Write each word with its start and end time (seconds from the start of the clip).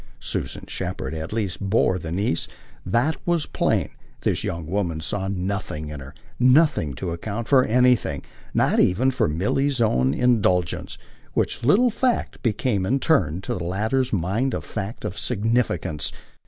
Susan 0.19 0.65
Shepherd 0.65 1.13
at 1.13 1.31
least 1.31 1.59
bored 1.59 2.01
the 2.01 2.11
niece 2.11 2.47
that 2.83 3.17
was 3.23 3.45
plain; 3.45 3.89
this 4.21 4.43
young 4.43 4.65
woman 4.65 4.99
saw 4.99 5.27
nothing 5.27 5.89
in 5.89 5.99
her 5.99 6.15
nothing 6.39 6.95
to 6.95 7.11
account 7.11 7.47
for 7.47 7.63
anything, 7.63 8.23
not 8.51 8.79
even 8.79 9.11
for 9.11 9.27
Milly's 9.27 9.79
own 9.79 10.11
indulgence: 10.15 10.97
which 11.35 11.61
little 11.61 11.91
fact 11.91 12.41
became 12.41 12.83
in 12.83 12.99
turn 12.99 13.41
to 13.41 13.53
the 13.53 13.63
latter's 13.63 14.11
mind 14.11 14.55
a 14.55 14.61
fact 14.61 15.05
of 15.05 15.15
significance. 15.19 16.11